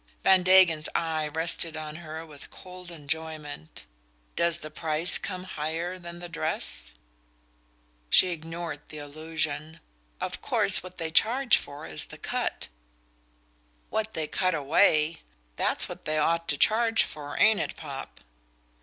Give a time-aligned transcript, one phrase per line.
[0.23, 3.85] Van Degen's eye rested on her with cold enjoyment.
[4.35, 6.93] "Does the price come higher than the dress?"
[8.09, 9.79] She ignored the allusion.
[10.19, 12.67] "Of course what they charge for is the cut"
[13.91, 15.21] "What they cut away?
[15.55, 18.21] That's what they ought to charge for, ain't it, Popp?"